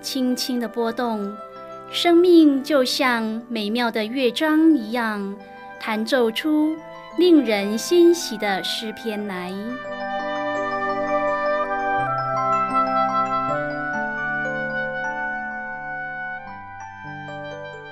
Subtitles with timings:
[0.00, 1.34] 轻轻的波动，
[1.90, 5.34] 生命就像美妙的乐章一样，
[5.80, 6.76] 弹奏出
[7.18, 9.52] 令人欣喜的诗篇来。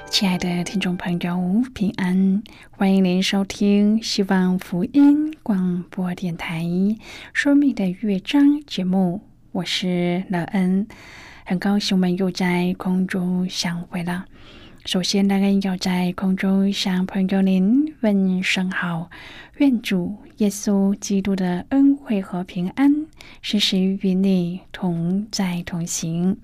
[0.09, 2.41] 亲爱的听众朋友，平安！
[2.71, 6.61] 欢迎您收听希望福音广播电台
[7.33, 10.87] 《生命的乐章》节目，我是乐恩。
[11.47, 14.25] 很高兴我们又在空中相会了。
[14.87, 19.11] 首先，当然要在空中向朋友您问声好，
[19.59, 23.07] 愿主耶稣基督的恩惠和平安
[23.43, 26.39] 时时与你同在同行。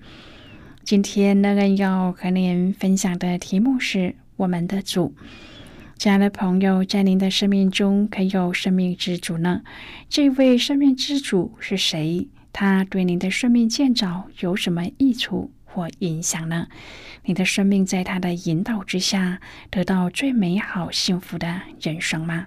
[0.84, 5.14] 今天，当然要和您分享的题目是我们的主。
[5.96, 9.62] 亲爱的朋友，在您的生命中可有生命之主呢？
[10.10, 12.28] 这位生命之主是谁？
[12.52, 16.66] 它对您的生命建造有什么益处或影响呢？
[17.24, 22.46] 你的生命在他的引导之下得到最美好幸福的人生吗？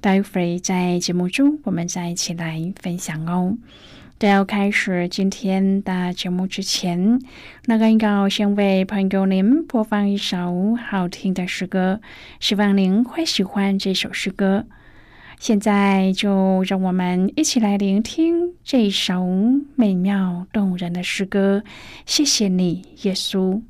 [0.00, 3.56] 待会儿在节目中我们再一起来分享哦。
[4.18, 7.18] 在要开始今天的节目之前，
[7.64, 12.00] 那个要先为朋友您播放一首好听的诗歌，
[12.38, 14.66] 希望您会喜欢这首诗歌。
[15.44, 19.26] 现在就让我们一起来聆听这首
[19.76, 21.62] 美妙动人的诗歌。
[22.06, 23.60] 谢谢你，耶稣。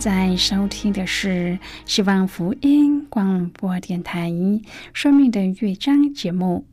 [0.00, 4.30] 在收听的是希望福音广播电台
[4.94, 6.64] 《生命的乐章》节目。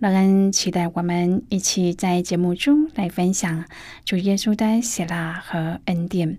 [0.00, 3.66] 乐恩期待我们一起在节目中来分享
[4.04, 6.38] 主耶稣的喜乐和恩典。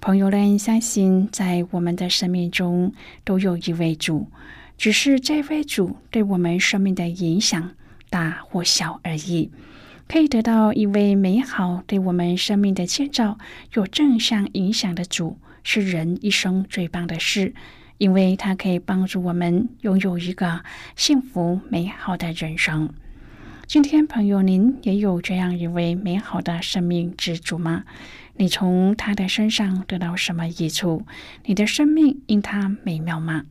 [0.00, 2.92] 朋友们，相信在我们的生命中
[3.22, 4.26] 都有一位主，
[4.76, 7.70] 只是这位主对我们生命的影响
[8.10, 9.52] 大或小而已。
[10.08, 13.38] 可以得到一位美好对我们生命的建造
[13.74, 17.54] 有正向影响的主，是人一生最棒的事，
[17.98, 20.64] 因为它可以帮助我们拥有一个
[20.96, 22.92] 幸福美好的人生。
[23.66, 27.84] 今天，朋友，您也有这样一位美好的生命之主吗？
[28.36, 31.06] 你从他的身上得到什么益处？
[31.44, 33.44] 你的生命因他美妙吗？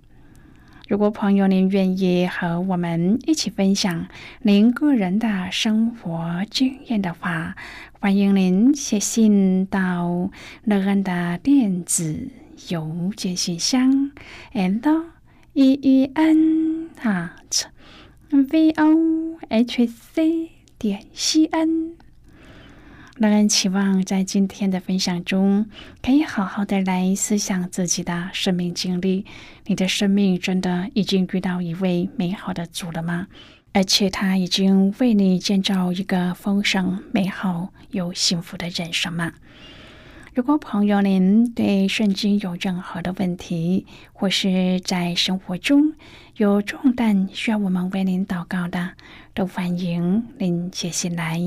[0.89, 4.07] 如果朋友您愿意和我们一起分享
[4.41, 7.55] 您个人的生活经验的话，
[7.99, 10.31] 欢迎您写信到
[10.63, 12.29] 乐安的电子
[12.69, 14.09] 邮件信箱
[14.53, 15.03] ，and
[15.53, 17.65] e e n at
[18.31, 20.49] v o h c
[20.79, 22.08] 点 c n。
[23.19, 25.65] 让人期望在今天的分享中，
[26.01, 29.25] 可以好好的来思想自己的生命经历。
[29.65, 33.27] 你的生命真的已经遇到一位美好的主了吗？
[33.73, 39.33] 而且他已经为你建造一个丰盛、美好又幸福的人生吗？
[40.33, 45.93] 如果朋友您对圣经有任何的问题，或是在生活中
[46.37, 48.91] 有重担需要我们为您祷告的，
[49.33, 51.37] 都欢迎您写信来。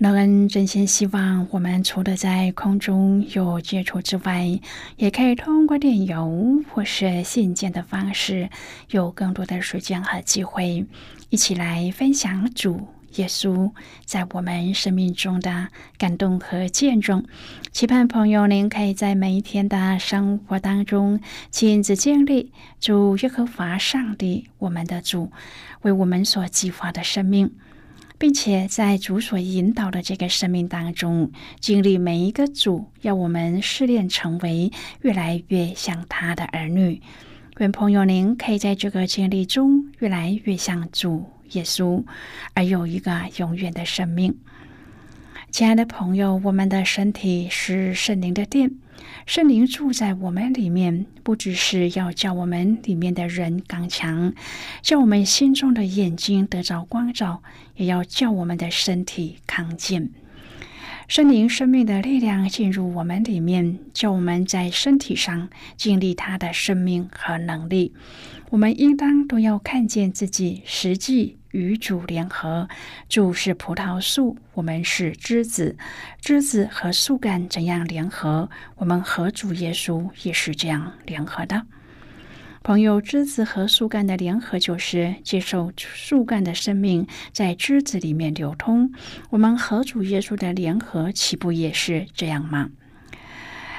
[0.00, 4.60] 乐恩真心希望，我们除了在空中有接触之外，
[4.96, 8.48] 也可以通过电邮或是信件的方式，
[8.90, 10.86] 有更多的时间和机会，
[11.30, 12.86] 一起来分享主
[13.16, 13.72] 耶稣
[14.04, 15.66] 在我们生命中的
[15.96, 17.24] 感动和见证。
[17.72, 21.18] 期盼朋友您可以在每一天的生活当中
[21.50, 25.32] 亲自经历主耶和华上帝，我们的主
[25.82, 27.50] 为我们所计划的生命。
[28.18, 31.30] 并且在主所引导的这个生命当中，
[31.60, 34.72] 经历每一个主要我们试炼成为
[35.02, 37.00] 越来越像他的儿女。
[37.58, 42.04] 愿朋友您可以在这个经历中越来越像主耶稣，
[42.54, 44.36] 而有一个永远的生命。
[45.50, 48.70] 亲爱的朋友，我们的身体是圣灵的殿。
[49.26, 54.34] 圣灵住在我们里面，不只是要叫我们里面的人刚强，
[54.82, 57.42] 叫我们心中的眼睛得着光照，
[57.76, 60.10] 也要叫我们的身体康健。
[61.08, 67.94] 圣灵生命的力量进入我们里面，叫我们在身体上经历他的生命和能力。
[68.50, 71.38] 我们应当都要看见自己实际。
[71.50, 72.68] 与主联合，
[73.08, 75.78] 主是葡萄树，我们是枝子，
[76.20, 78.50] 枝子和树干怎样联合？
[78.76, 81.64] 我们和主耶稣也是这样联合的。
[82.68, 88.92] 朋友，枝子和树干的联合就是接受树干的生命在枝子里面流通。
[89.30, 92.68] 我们和主耶稣的联合，岂不也是这样吗？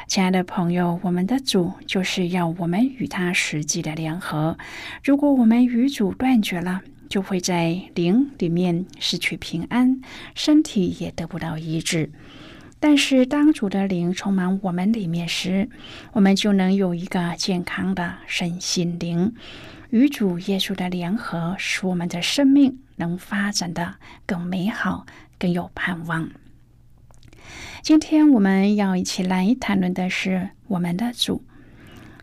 [0.07, 4.57] 亲爱的朋友，我们的主就是要我们与他实际的联合。
[5.03, 10.01] 如果我们与主断绝了，就会在灵里面失去平安，
[10.33, 12.09] 身体也得不到医治。
[12.81, 15.69] 但是，当主的灵充满我们里面时，
[16.13, 19.33] 我们就能有一个健康的身心灵，
[19.89, 23.95] 与主耶稣的联合，使我们的生命能发展的
[24.25, 25.05] 更美好、
[25.37, 26.29] 更有盼望。
[27.81, 31.43] 今天我们要一起来谈论的是我们的主。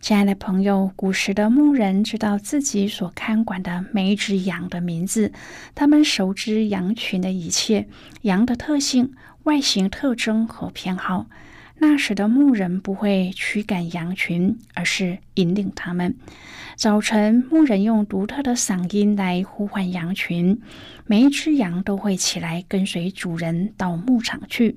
[0.07, 5.33] 亲爱的朋友，古时的牧人知道自己所看管的每一只羊的名字，
[5.75, 7.89] 他们熟知羊群的一切
[8.23, 11.27] 羊的特性、外形特征和偏好。
[11.79, 16.15] 那时的牧人不会驱赶羊群，而是引领他们。
[16.77, 20.61] 早晨，牧人用独特的嗓音来呼唤羊群，
[21.07, 24.77] 每一只羊都会起来跟随主人到牧场去。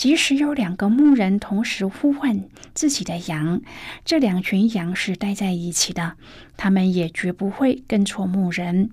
[0.00, 3.60] 即使有两个牧人同时呼唤自己的羊，
[4.02, 6.14] 这两群羊是待在一起的，
[6.56, 8.88] 他们也绝不会跟错牧人。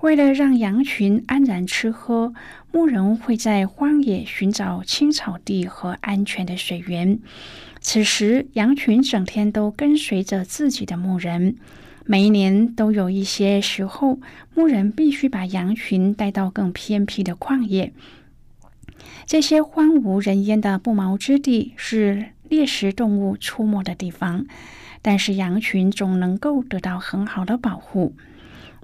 [0.00, 2.34] 为了让羊群安然吃喝，
[2.72, 7.20] 牧人会在荒野寻找青草地和安全的水源。
[7.80, 11.54] 此时，羊群整天都跟随着自己的牧人。
[12.04, 14.18] 每一年都有一些时候，
[14.54, 17.92] 牧人必须把羊群带到更偏僻的旷野。
[19.26, 24.46] 这些荒无人烟的不毛之地是猎食动物出没的地方，
[25.02, 28.14] 但是羊群总能够得到很好的保护。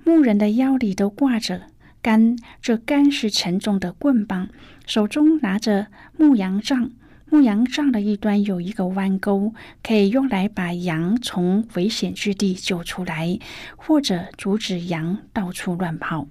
[0.05, 1.63] 牧人的腰里都挂着
[2.03, 4.49] 杆，这杆是沉重的棍棒，
[4.87, 5.87] 手中拿着
[6.19, 6.91] 牧羊杖。
[7.31, 13.39] 牧羊杖的一端有一个弯钩，可以用来把羊从危险之地救出来，
[13.77, 16.29] 或者阻止羊到处乱跑。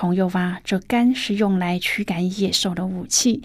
[0.00, 3.42] 朋友啊，这杆是用来驱赶野兽的武器。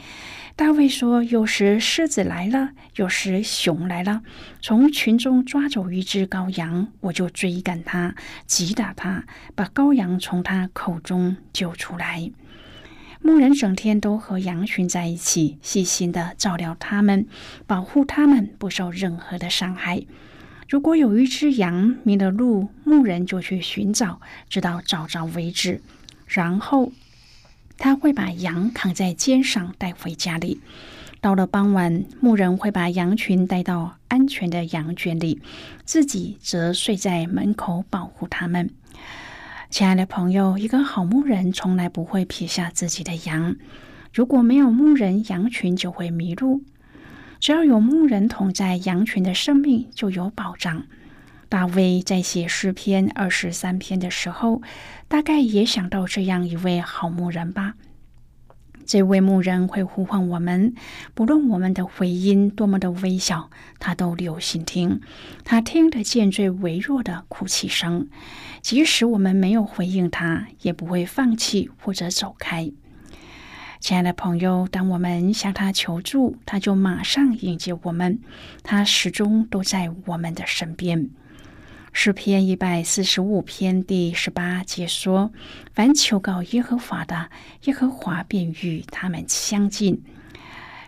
[0.55, 4.21] 大卫说：“有时狮子来了，有时熊来了，
[4.61, 8.13] 从群中抓走一只羔羊，我就追赶它，
[8.45, 9.23] 击打它，
[9.55, 12.31] 把羔羊从它口中救出来。”
[13.19, 17.25] 牧人整天都和羊群在一起，细心的照料它们，
[17.65, 20.03] 保护它们不受任何的伤害。
[20.69, 25.81] 如果有一只羊迷了路，牧人就去寻找，直到找着为止。
[26.33, 26.91] 然后
[27.77, 30.59] 他会把羊扛在肩上带回家里。
[31.21, 35.41] 到了傍晚，牧人会把羊群带到安全的羊圈里，
[35.85, 38.71] 自己则睡在门口保护它们。
[39.69, 43.55] 亲爱的朋友，一个好牧人从来不会撇下自己的羊。
[44.11, 46.63] 如果没有牧人，羊群就会迷路。
[47.39, 50.83] 只要有牧人同在，羊群的生命就有保障。
[51.53, 54.63] 大卫在写诗篇二十三篇的时候，
[55.07, 57.75] 大概也想到这样一位好牧人吧。
[58.87, 60.73] 这位牧人会呼唤我们，
[61.13, 64.99] 不论我们的回音多么的微小，他都留心听。
[65.43, 68.09] 他听得见最微弱的哭泣声，
[68.63, 72.71] 即使我们没有回应他，也不会放弃或者走开。
[73.79, 78.17] 亲爱的朋友，当我们向他求助，他就马上迎接我们。
[78.63, 81.11] 他始终都在我们的身边。
[81.95, 85.31] 诗篇一百四十五篇第十八节说
[85.73, 87.29] ：“凡求告耶和华的，
[87.65, 90.03] 耶和华便与他们相近。”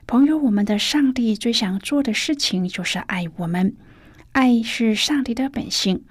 [0.07, 3.75] 朋友，我们的上帝最想做的事情就是爱我们。
[4.31, 6.03] 爱是上帝的本性，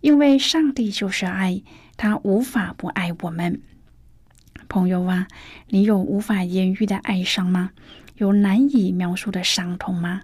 [0.00, 1.62] 因为上帝就是爱，
[1.98, 3.60] 他无法不爱我们。
[4.66, 5.28] 朋友啊，
[5.68, 7.72] 你有无法言喻的哀伤吗？
[8.16, 10.22] 有难以描述的伤痛吗？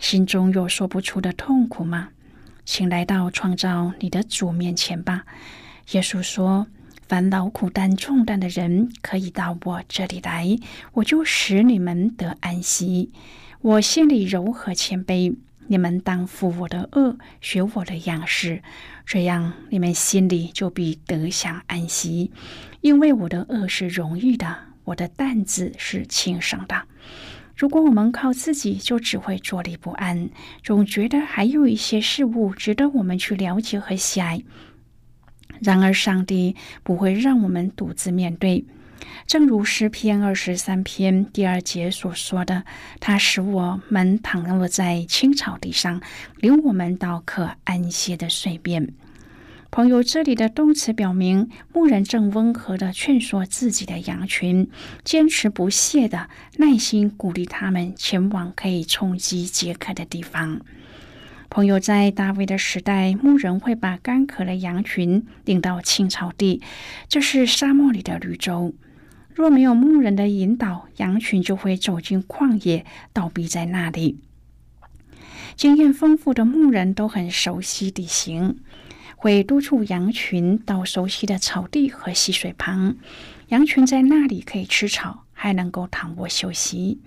[0.00, 2.08] 心中有说不出的痛苦吗？
[2.72, 5.24] 请来到创造你的主面前吧。
[5.90, 6.68] 耶稣说
[7.08, 10.56] ：“烦恼苦担重担的人，可以到我这里来，
[10.92, 13.10] 我就使你们得安息。
[13.60, 15.34] 我心里柔和谦卑，
[15.66, 18.62] 你们当负我的恶，学我的样式，
[19.04, 22.30] 这样你们心里就必得享安息。
[22.82, 26.82] 因为我的恶是容易的，我的担子是轻省的。”
[27.60, 30.30] 如果我们靠自己，就只会坐立不安，
[30.62, 34.42] 总觉得还有一些事物值得我们去了解和喜爱。
[35.60, 38.64] 然而，上帝不会让我们独自面对。
[39.26, 42.64] 正如诗篇二十三篇第二节所说的
[42.98, 46.00] ：“他使我们躺卧在青草地上，
[46.36, 48.90] 领我们到可安歇的水边。”
[49.72, 54.68] 朋友，这里的动词表明牧人正温和的劝说自己的羊群，
[55.04, 60.60] 坚持不懈的耐心鼓励他们前往可以充饥解渴的地方。
[61.48, 66.60] 朋友，在大卫的时代，牧人会把干渴的羊群领到青草地，
[67.08, 68.74] 这是沙漠里的绿洲。
[69.32, 74.18] 若没有牧人的引导，羊群就会走进旷野，倒闭在那里。
[75.54, 78.58] 经验丰富的牧人都很熟悉地形。
[79.22, 82.96] 会督促羊群到熟悉的草地和溪水旁，
[83.48, 86.98] 羊群在那里可以吃草，还能够躺卧休息。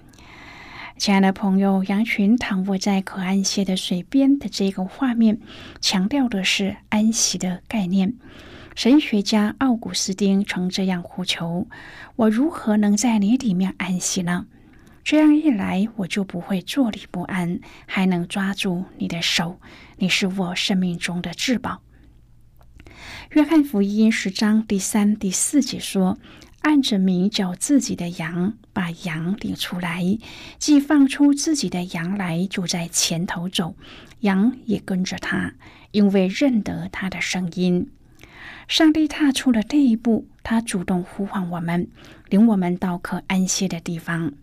[0.95, 5.39] 亲爱的朋友，羊群躺卧在可安歇的水边的这个画面，
[5.81, 8.13] 强调的是安息的概念。
[8.75, 11.67] 神学家奥古斯丁曾这样呼求
[12.15, 14.45] ：“我如何能在你里面安息呢？
[15.03, 19.59] 这样一来，我就不会坐立不安，还能抓住你的手。
[19.97, 21.81] 你是我生命中的至宝。”
[23.33, 26.19] 约翰福音十章第三、第四节说
[26.61, 30.03] ：“按着名叫自己的羊，把羊领出来，
[30.59, 33.75] 既放出自己的羊来，就在前头走，
[34.19, 35.55] 羊也跟着他，
[35.89, 37.89] 因为认得他的声音。”
[38.69, 41.87] 上帝踏出了第一步，他主动呼唤我们，
[42.29, 44.33] 领我们到可安歇的地方。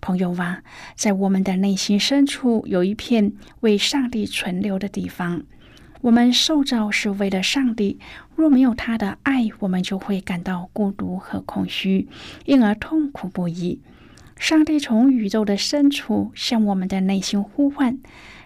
[0.00, 0.62] 朋友啊，
[0.94, 5.42] 在我们的内心深处，有一片为上帝存留的地方。
[6.02, 7.98] 我们受造是为了上帝，
[8.34, 12.08] 若没有他的爱，我们就会感到孤独和空虚，
[12.44, 13.80] 因而痛苦不已。
[14.36, 18.00] 上帝从宇宙的深处向我们的内心呼唤。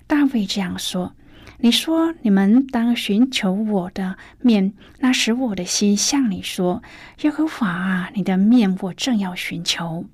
[0.07, 1.15] 大卫这样说
[1.59, 6.83] ：“你说你们当寻求我的面，那时我的心向你说：
[7.23, 10.05] 耶和华啊，你的面我正要寻求。”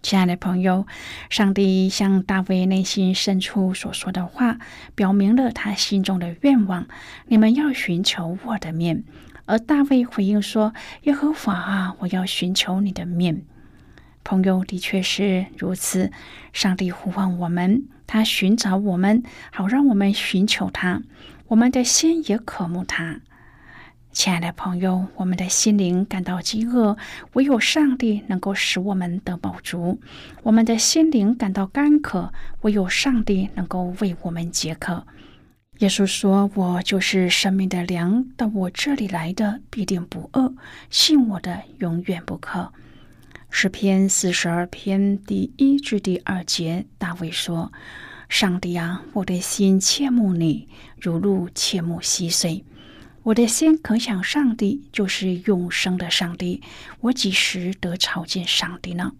[0.00, 0.86] 亲爱的朋友，
[1.28, 4.58] 上帝向大卫内心深处所说的话，
[4.94, 6.86] 表明了他心中的愿望：
[7.26, 9.02] 你们要寻求我的面。
[9.46, 13.42] 而大卫回应说：“耶和华啊，我要寻求你的面。”
[14.22, 16.12] 朋友的确是如此。
[16.52, 21.02] 上帝呼唤我们，他寻找我们，好让我们寻求他。
[21.48, 23.20] 我们的心也渴慕他。
[24.18, 26.96] 亲爱的朋友，我们的心灵感到饥饿，
[27.34, 29.96] 唯有上帝能够使我们得饱足；
[30.42, 32.32] 我们的心灵感到干渴，
[32.62, 35.06] 唯有上帝能够为我们解渴。
[35.78, 40.52] 耶稣说：“我就是生命的粮，到我这里来的必定不饿，
[40.90, 42.72] 信我的永远不渴。”
[43.50, 47.72] 诗篇四十二篇第一至第二节，大卫说
[48.28, 50.66] ：“上帝啊，我的心切慕你，
[51.00, 52.64] 如露切慕溪水。”
[53.24, 56.62] 我的心可想，上帝就是永生的上帝。
[57.00, 59.12] 我几时得朝见上帝呢？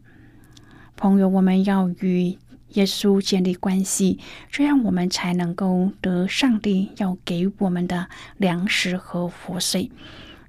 [0.96, 2.38] 朋友，我们要与
[2.70, 4.18] 耶稣建立关系，
[4.50, 9.90] 这样我们才能够得上帝要给我们的粮食和活水。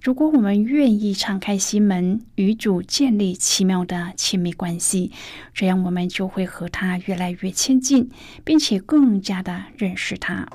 [0.02, 5.12] 如果我们愿意敞开心门，与主建立奇妙的亲密关系，
[5.54, 8.10] 这样我们就会和他越来越亲近，
[8.46, 10.48] 并且更加的认识他。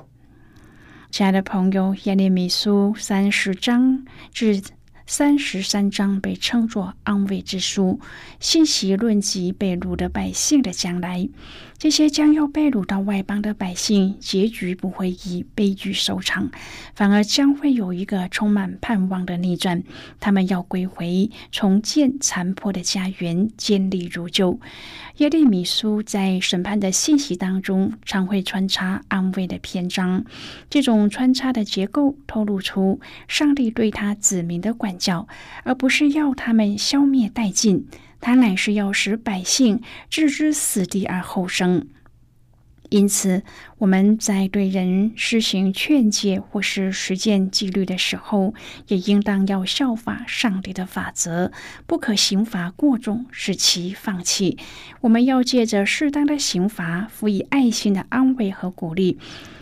[1.15, 4.61] 亲爱的朋友，耶利米书三十章至
[5.07, 8.01] 三十三章被称作安慰之书，
[8.41, 11.29] 信息论及被掳的百姓的将来。
[11.77, 16.49] 这些将要被掳到外邦的百姓，结局不会以悲剧收场，
[16.95, 19.83] 反而将会有一个充满盼望的逆转。
[20.19, 24.59] 他们要归回，重建残破的家园，建立如旧。
[25.17, 30.25] 耶利米书在审判的信息当中，常会穿插安慰的篇章。
[30.69, 35.27] 这种穿插的结构透露出上帝对他子民的管教，
[35.63, 37.85] 而不是要他们消灭殆尽。
[38.25, 41.87] 他乃是要使百姓置之死地而后生，
[42.89, 43.43] 因此
[43.77, 48.55] 我们在对人施行劝诫或是实践纪律的时候，
[48.87, 51.51] 也应当要效法上帝的法则，
[51.85, 54.57] 不可刑罚过重，使其放弃。
[55.01, 59.19] 我们要借着适当的刑罚，辅以爱心的安慰和鼓励，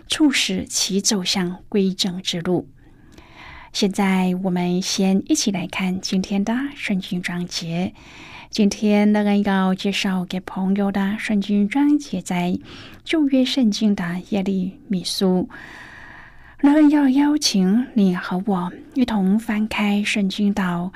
[0.08, 2.70] 促使其走向归正之路。
[3.74, 7.94] 现在，我们先一起来看今天的圣经章节。
[8.54, 12.56] 今天乐恩要介绍给朋友的圣经章节在
[13.04, 15.50] 旧约圣经的耶利米书。
[16.60, 20.94] 乐恩要邀请你和我一同翻开圣经到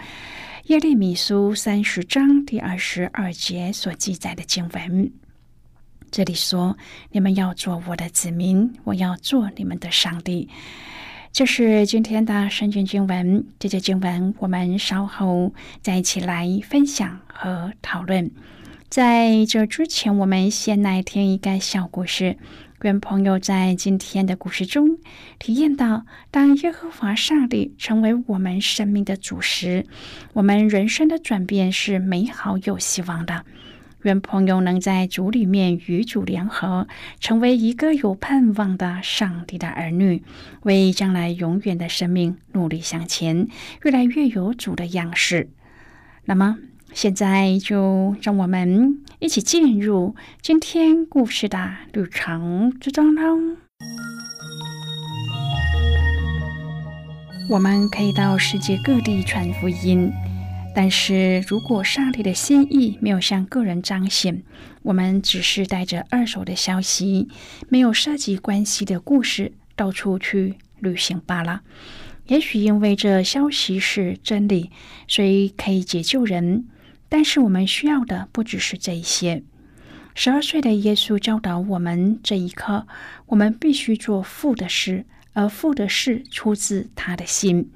[0.66, 5.12] 耶利米书三十章第二十二节所记载的经文。
[6.12, 6.78] 这里说
[7.10, 10.48] ：“你们要做我的子民，我要做你们的上帝。”
[11.38, 18.32] 这是今天的圣经经文，这节经文我们稍后再一起来分享和讨论。
[18.90, 22.38] 在这之前，我们先来听一个小故事，
[22.82, 24.98] 愿朋友在今天的故事中
[25.38, 29.86] 体验到，当耶和华上帝成为我们生命的主时，
[30.34, 33.46] 我们人生的转变是美好有希望的。
[34.04, 36.88] 愿朋友能在主里面与主联合，
[37.20, 40.24] 成为一个有盼望的上帝的儿女，
[40.62, 43.48] 为将来永远的生命努力向前，
[43.84, 45.50] 越来越有主的样式。
[46.26, 46.58] 那么，
[46.94, 53.58] 现在就让我们一起进入今天故事的旅程之中喽。
[57.50, 60.12] 我们可以到世界各地传福音。
[60.80, 64.44] 但是如果上帝的心意没有向个人彰显，
[64.84, 67.28] 我们只是带着二手的消息，
[67.68, 71.62] 没有涉及关系的故事，到处去旅行罢了。
[72.28, 74.70] 也许因为这消息是真理，
[75.08, 76.68] 所以可以解救人。
[77.10, 79.42] 但是我们需要的不只是这一些。
[80.14, 82.86] 十二岁的耶稣教导我们，这一刻
[83.26, 87.72] 我们必须做父的事，而父的事出自他的心。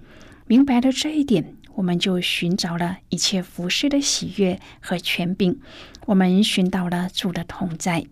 [0.45, 1.55] 明白了这一点。
[1.75, 5.57] 我们就寻找了一切服饰的喜悦和权柄，
[6.05, 8.05] 我们寻到了主的同在。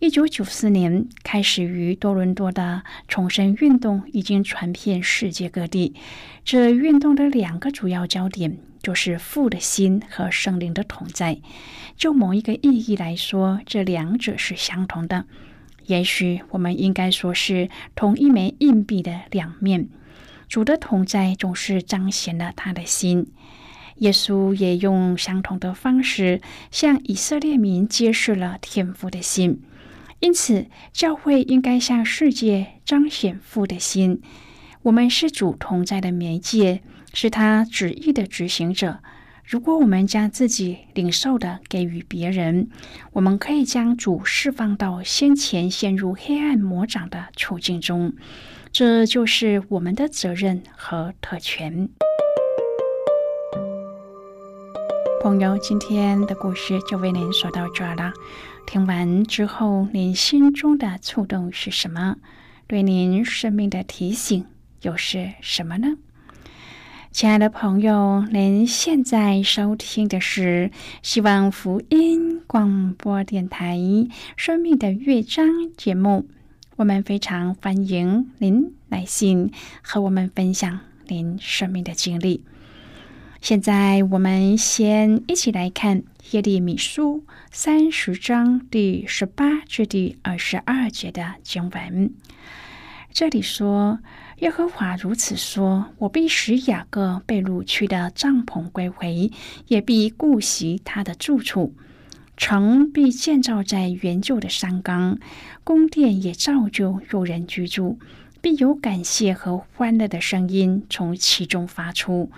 [0.00, 5.94] 一九九四年开始于多伦多的重生运动已经传遍世界各地。
[6.44, 11.38] 这运动的两个主要焦点就是父的心和圣灵的同在。
[11.96, 15.26] 就某一个意义来说，这两者是相同的。
[15.86, 19.88] 也许我们应该说是同一枚硬币的两面。
[20.48, 23.26] 主的同在总是彰显了他的心。
[23.98, 29.62] 耶稣也用相同的方式向以色列民揭示了天父的心。
[30.20, 34.20] 因此，教会应该向世界彰显父的心。
[34.82, 39.00] 我们是主同在的媒介，是他旨意的执行者。
[39.44, 42.68] 如果我们将自己领受的给予别人，
[43.12, 48.14] 我们可以将主释放到先前陷入黑暗魔掌的处境中。
[48.74, 51.88] 这就是我们的责任和特权。
[55.22, 58.12] 朋友，今天的故事就为您说到这儿了。
[58.66, 62.16] 听完之后，您心中的触动是什么？
[62.66, 64.44] 对您生命的提醒
[64.82, 65.96] 又是什么呢？
[67.12, 73.76] 亲爱的朋友，您现在收听的是希望福音广播电台
[74.36, 76.26] 《生命的乐章》节目。
[76.76, 82.42] 我们非常欢迎您来信和我们分享您生命的经历。
[83.40, 92.12] 现在，我们先一起来看耶利米书三十章第十八至第二十二节的经文。
[93.12, 94.00] 这里说。
[94.38, 99.30] 耶和华如此说：“我必使雅各被掳去的帐篷归回，
[99.68, 101.72] 也必顾惜他的住处。
[102.36, 105.18] 城必建造在原旧的山冈，
[105.62, 107.98] 宫殿也照旧有人居住，
[108.40, 112.30] 必有感谢和欢乐的声音从其中发出。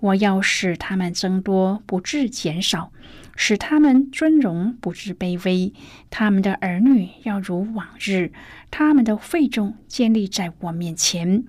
[0.00, 2.90] 我要使他们增多，不致减少。”
[3.36, 5.72] 使他们尊荣不致卑微，
[6.08, 8.30] 他们的儿女要如往日，
[8.70, 11.42] 他们的会众建立在我面前。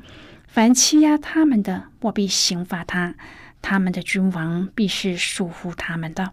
[0.48, 3.13] 凡欺压他们的，我必刑罚他；
[3.62, 6.32] 他们的君王必是束缚他们的，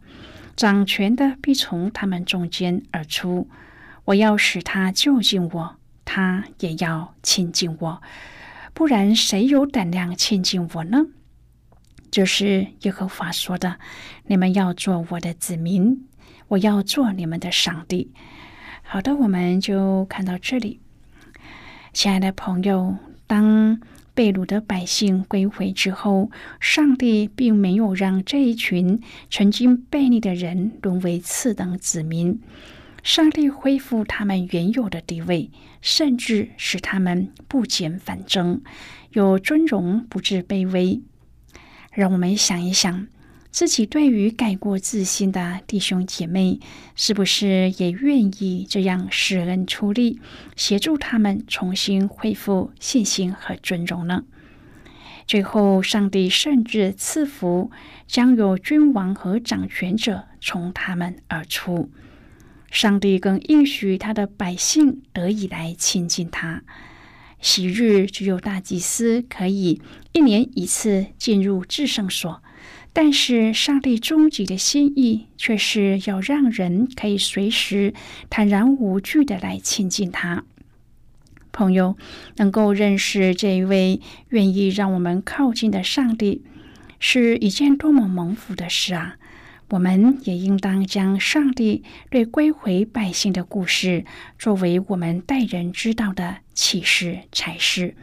[0.56, 3.48] 掌权的必从他们中间而出。
[4.04, 8.02] 我要使他就近我，他也要亲近我。
[8.74, 11.06] 不然，谁有胆量亲近我呢？
[12.10, 13.78] 这是耶和华说的
[14.26, 16.06] ：“你们要做我的子民，
[16.48, 18.12] 我要做你们的上帝。”
[18.82, 20.80] 好的，我们就看到这里。
[21.92, 23.80] 亲爱的朋友，当
[24.14, 32.40] 被掳的百姓归回之后，上帝并没有让这一群曾经悖逆的人沦为次等子民，
[33.02, 38.62] 上帝恢复他们原有的地位，甚至使他们不减反增，
[39.12, 41.00] 有尊荣，不至卑微。
[41.92, 43.06] 让我们想一想，
[43.52, 46.58] 自己对于改过自新的弟兄姐妹，
[46.96, 50.18] 是不是也愿意这样施恩出力，
[50.56, 54.24] 协助他们重新恢复信心和尊荣呢？
[55.26, 57.70] 最后，上帝甚至赐福，
[58.06, 61.90] 将有君王和掌权者从他们而出。
[62.70, 66.62] 上帝更应许他的百姓得以来亲近他。
[67.38, 72.42] 昔日只有大祭司可以一年一次进入至圣所，
[72.92, 77.94] 但是上帝终极的心意却是要让人可以随时
[78.28, 80.44] 坦然无惧的来亲近他。
[81.52, 81.96] 朋友
[82.36, 86.42] 能够认识这一位愿意让我们靠近的上帝，
[86.98, 89.16] 是一件多么蒙福的事啊！
[89.70, 94.04] 我们也应当将上帝对归回百姓的故事
[94.38, 97.94] 作为我们待人之道的启示才是。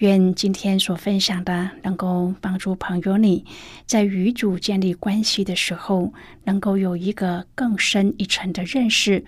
[0.00, 3.44] 愿今天所分享的能够帮助朋友你
[3.84, 6.10] 在与主建立关系的时候，
[6.44, 9.22] 能够有一个更深一层的认识，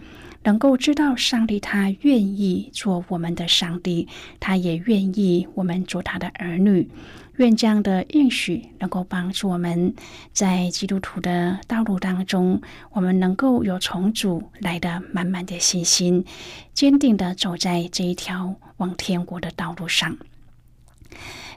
[0.44, 4.08] 能够知道上帝他愿意做我们的上帝，
[4.40, 6.90] 他也愿意我们做他的儿女。
[7.36, 9.94] 愿这样的应许能够帮助我们
[10.32, 16.24] 在基督徒的道路当中，我们能够有从主来的满满的信心，
[16.72, 20.16] 坚定的走在这一条往天国的道路上。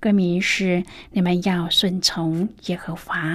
[0.00, 0.64] 歌名是
[1.12, 3.34] 《你们要顺从耶和华》。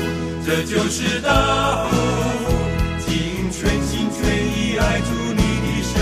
[0.43, 1.95] 这就是大福。
[3.05, 5.93] 尽全心全意爱主你的神。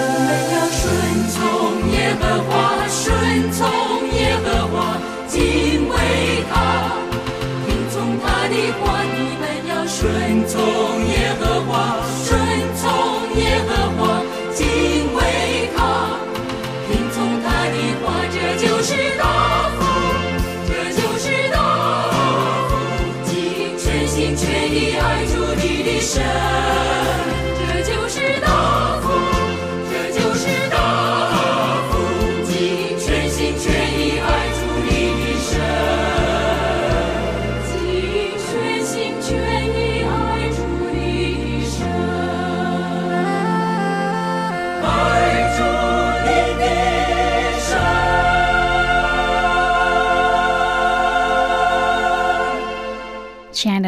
[0.00, 0.76] 我们要顺
[1.32, 1.36] 从
[1.90, 2.52] 耶和华，
[2.88, 2.96] 顺
[3.52, 3.56] 从
[4.12, 4.76] 耶和华，
[5.28, 5.77] 敬畏他，听从他
[8.48, 8.98] 的话。
[9.18, 10.97] 你们要顺从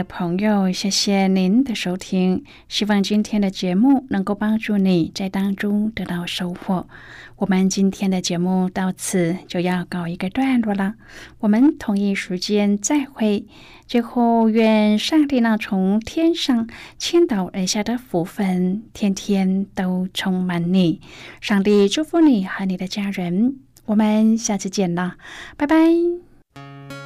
[0.01, 2.43] 的朋友，谢谢您的收听。
[2.71, 6.89] 希望今天的节目能够帮助你在当中得到收获。
[7.37, 10.95] 我们今天的节目到此就要告一个段落了，
[11.41, 13.45] 我们同一时间再会。
[13.87, 21.03] 最后，愿上帝那从天上倾倒而下的福分，天天都充满你。
[21.43, 23.59] 上帝祝福你和你的家人。
[23.85, 25.17] 我们下次见了，
[25.59, 27.00] 拜拜。